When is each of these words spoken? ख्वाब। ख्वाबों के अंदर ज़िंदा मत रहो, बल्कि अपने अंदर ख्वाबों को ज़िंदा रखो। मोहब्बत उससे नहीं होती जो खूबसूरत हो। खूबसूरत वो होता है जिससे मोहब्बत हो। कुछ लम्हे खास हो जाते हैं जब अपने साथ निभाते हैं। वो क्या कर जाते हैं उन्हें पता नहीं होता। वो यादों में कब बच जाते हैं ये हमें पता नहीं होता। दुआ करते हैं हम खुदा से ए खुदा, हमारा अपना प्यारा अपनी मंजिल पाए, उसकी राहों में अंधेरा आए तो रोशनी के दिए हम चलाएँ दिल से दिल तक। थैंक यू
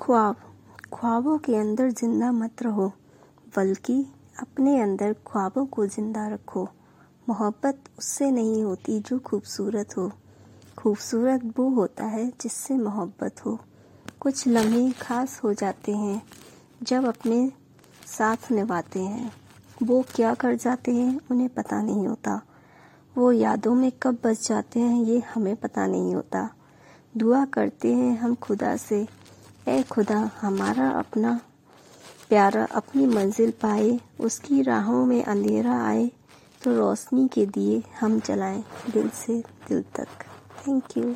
ख्वाब। 0.00 0.36
ख्वाबों 0.94 1.36
के 1.38 1.56
अंदर 1.56 1.90
ज़िंदा 1.90 2.30
मत 2.32 2.62
रहो, 2.62 2.86
बल्कि 3.56 4.04
अपने 4.40 4.80
अंदर 4.80 5.12
ख्वाबों 5.26 5.64
को 5.66 5.86
ज़िंदा 5.86 6.26
रखो। 6.28 6.68
मोहब्बत 7.28 7.78
उससे 7.98 8.30
नहीं 8.30 8.62
होती 8.62 8.98
जो 9.00 9.18
खूबसूरत 9.18 9.96
हो। 9.96 10.10
खूबसूरत 10.78 11.42
वो 11.58 11.68
होता 11.68 12.04
है 12.04 12.26
जिससे 12.40 12.74
मोहब्बत 12.74 13.44
हो। 13.46 13.58
कुछ 14.20 14.46
लम्हे 14.48 14.90
खास 14.92 15.40
हो 15.44 15.52
जाते 15.54 15.92
हैं 15.92 16.22
जब 16.82 17.06
अपने 17.06 17.52
साथ 18.06 18.50
निभाते 18.52 19.00
हैं। 19.00 19.30
वो 19.82 20.02
क्या 20.14 20.34
कर 20.34 20.54
जाते 20.54 20.92
हैं 20.92 21.20
उन्हें 21.30 21.48
पता 21.48 21.82
नहीं 21.82 22.06
होता। 22.06 22.40
वो 23.14 23.32
यादों 23.32 23.74
में 23.74 23.90
कब 24.02 24.18
बच 24.24 24.48
जाते 24.48 24.80
हैं 24.80 25.02
ये 25.04 25.22
हमें 25.34 25.54
पता 25.56 25.86
नहीं 25.86 26.14
होता। 26.14 26.48
दुआ 27.16 27.44
करते 27.44 27.94
हैं 27.94 28.18
हम 28.18 28.34
खुदा 28.34 28.76
से 28.76 29.06
ए 29.68 29.82
खुदा, 29.82 30.18
हमारा 30.40 30.88
अपना 30.90 31.40
प्यारा 32.28 32.64
अपनी 32.74 33.06
मंजिल 33.06 33.50
पाए, 33.62 33.98
उसकी 34.20 34.62
राहों 34.62 35.04
में 35.06 35.22
अंधेरा 35.24 35.80
आए 35.86 36.10
तो 36.62 36.74
रोशनी 36.76 37.26
के 37.28 37.46
दिए 37.46 37.82
हम 38.00 38.18
चलाएँ 38.20 38.62
दिल 38.90 39.08
से 39.16 39.38
दिल 39.68 39.82
तक। 39.96 40.24
थैंक 40.60 40.96
यू 40.96 41.14